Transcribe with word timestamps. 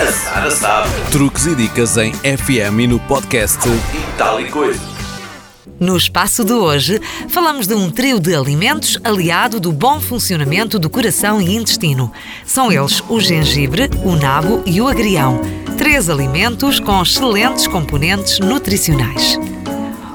A 0.00 0.10
Sara 0.10 0.50
sabe. 0.50 0.90
Truques 1.12 1.46
e 1.46 1.54
dicas 1.54 1.96
em 1.96 2.12
FM 2.12 2.80
e 2.80 2.86
no 2.88 2.98
podcast 2.98 3.60
E 3.68 4.18
tal 4.18 4.40
e 4.40 4.50
coisa. 4.50 4.80
No 5.78 5.96
espaço 5.96 6.44
de 6.44 6.52
hoje, 6.52 7.00
falamos 7.28 7.68
de 7.68 7.74
um 7.74 7.90
trio 7.90 8.18
de 8.18 8.34
alimentos 8.34 8.98
aliado 9.04 9.60
do 9.60 9.70
bom 9.70 10.00
funcionamento 10.00 10.80
do 10.80 10.90
coração 10.90 11.40
e 11.40 11.54
intestino. 11.54 12.12
São 12.44 12.72
eles 12.72 13.02
o 13.08 13.20
gengibre, 13.20 13.88
o 14.04 14.16
nabo 14.16 14.62
e 14.66 14.80
o 14.80 14.88
agrião. 14.88 15.40
Três 15.78 16.10
alimentos 16.10 16.80
com 16.80 17.00
excelentes 17.00 17.68
componentes 17.68 18.40
nutricionais. 18.40 19.38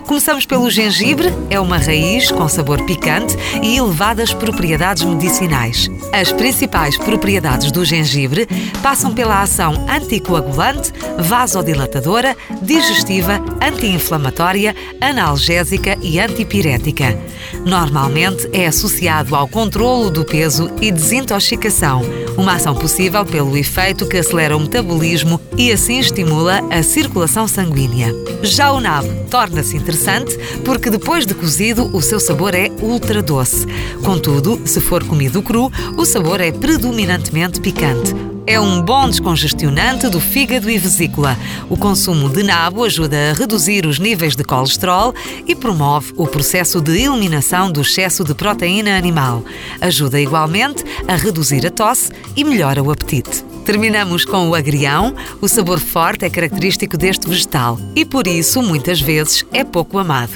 Começamos 0.09 0.43
pelo 0.43 0.71
gengibre, 0.71 1.31
é 1.51 1.59
uma 1.59 1.77
raiz 1.77 2.31
com 2.31 2.49
sabor 2.49 2.83
picante 2.83 3.37
e 3.61 3.77
elevadas 3.77 4.33
propriedades 4.33 5.03
medicinais. 5.03 5.87
As 6.11 6.31
principais 6.31 6.97
propriedades 6.97 7.71
do 7.71 7.85
gengibre 7.85 8.47
passam 8.81 9.13
pela 9.13 9.43
ação 9.43 9.85
anticoagulante, 9.87 10.91
vasodilatadora, 11.19 12.35
digestiva, 12.59 13.39
anti-inflamatória, 13.61 14.75
analgésica 14.99 15.95
e 16.01 16.19
antipirética. 16.19 17.15
Normalmente 17.63 18.49
é 18.51 18.65
associado 18.65 19.35
ao 19.35 19.47
controlo 19.47 20.09
do 20.09 20.25
peso 20.25 20.71
e 20.81 20.91
desintoxicação, 20.91 22.01
uma 22.35 22.53
ação 22.53 22.73
possível 22.73 23.23
pelo 23.23 23.55
efeito 23.55 24.07
que 24.07 24.17
acelera 24.17 24.57
o 24.57 24.59
metabolismo 24.59 25.39
e 25.55 25.71
assim 25.71 25.99
estimula 25.99 26.61
a 26.71 26.81
circulação 26.81 27.47
sanguínea. 27.47 28.11
Já 28.41 28.71
o 28.71 28.79
nabo 28.79 29.09
torna-se 29.29 29.77
interessante 29.99 30.37
porque 30.63 30.89
depois 30.89 31.25
de 31.25 31.33
cozido 31.33 31.89
o 31.95 32.01
seu 32.01 32.19
sabor 32.19 32.55
é 32.55 32.71
ultra 32.81 33.21
doce. 33.21 33.65
Contudo, 34.03 34.61
se 34.65 34.79
for 34.79 35.03
comido 35.03 35.41
cru, 35.41 35.71
o 35.97 36.05
sabor 36.05 36.39
é 36.39 36.51
predominantemente 36.51 37.59
picante. 37.59 38.15
É 38.47 38.59
um 38.59 38.81
bom 38.81 39.07
descongestionante 39.07 40.09
do 40.09 40.19
fígado 40.19 40.71
e 40.71 40.77
vesícula. 40.77 41.37
O 41.69 41.77
consumo 41.77 42.29
de 42.29 42.41
nabo 42.41 42.83
ajuda 42.83 43.29
a 43.29 43.33
reduzir 43.33 43.85
os 43.85 43.99
níveis 43.99 44.35
de 44.35 44.43
colesterol 44.43 45.13
e 45.45 45.53
promove 45.53 46.13
o 46.15 46.25
processo 46.25 46.81
de 46.81 47.03
eliminação 47.03 47.71
do 47.71 47.81
excesso 47.81 48.23
de 48.23 48.33
proteína 48.33 48.97
animal. 48.97 49.43
Ajuda 49.79 50.19
igualmente 50.19 50.83
a 51.07 51.15
reduzir 51.15 51.65
a 51.67 51.69
tosse 51.69 52.11
e 52.35 52.43
melhora 52.43 52.81
o 52.81 52.89
apetite. 52.89 53.48
Terminamos 53.69 54.25
com 54.25 54.49
o 54.49 54.55
agrião. 54.55 55.15
O 55.39 55.47
sabor 55.47 55.79
forte 55.79 56.25
é 56.25 56.29
característico 56.29 56.97
deste 56.97 57.29
vegetal 57.29 57.79
e, 57.95 58.03
por 58.03 58.25
isso, 58.25 58.63
muitas 58.63 58.99
vezes 58.99 59.45
é 59.53 59.63
pouco 59.63 59.99
amado. 59.99 60.31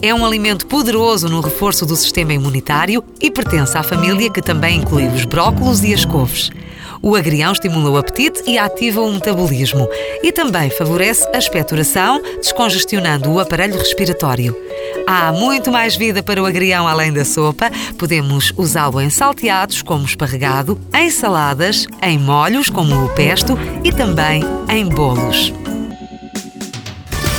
É 0.00 0.14
um 0.14 0.24
alimento 0.24 0.66
poderoso 0.66 1.28
no 1.28 1.40
reforço 1.40 1.84
do 1.84 1.96
sistema 1.96 2.32
imunitário 2.32 3.04
e 3.20 3.30
pertence 3.30 3.76
à 3.76 3.82
família 3.82 4.30
que 4.30 4.42
também 4.42 4.78
inclui 4.78 5.06
os 5.06 5.24
brócolos 5.24 5.82
e 5.82 5.92
as 5.92 6.04
couves. 6.04 6.50
O 7.00 7.14
agrião 7.14 7.52
estimula 7.52 7.90
o 7.90 7.96
apetite 7.96 8.42
e 8.46 8.58
ativa 8.58 9.00
o 9.00 9.12
metabolismo 9.12 9.88
e 10.22 10.32
também 10.32 10.68
favorece 10.70 11.26
a 11.32 11.38
expectoração, 11.38 12.20
descongestionando 12.40 13.30
o 13.30 13.40
aparelho 13.40 13.78
respiratório. 13.78 14.56
Há 15.06 15.32
muito 15.32 15.70
mais 15.70 15.96
vida 15.96 16.22
para 16.22 16.42
o 16.42 16.46
agrião 16.46 16.86
além 16.86 17.12
da 17.12 17.24
sopa. 17.24 17.70
Podemos 17.96 18.52
usá-lo 18.56 19.00
em 19.00 19.10
salteados, 19.10 19.82
como 19.82 20.04
esparregado, 20.04 20.78
em 20.94 21.10
saladas, 21.10 21.86
em 22.02 22.18
molhos, 22.18 22.68
como 22.68 23.04
o 23.04 23.08
pesto 23.10 23.56
e 23.84 23.92
também 23.92 24.42
em 24.68 24.86
bolos. 24.86 25.52